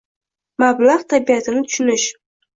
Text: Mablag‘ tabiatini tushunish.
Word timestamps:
Mablag‘ 0.63 1.03
tabiatini 1.15 1.63
tushunish. 1.69 2.09